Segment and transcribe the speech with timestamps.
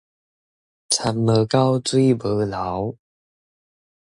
[0.03, 0.05] 田無
[1.45, 2.97] 溝，水無流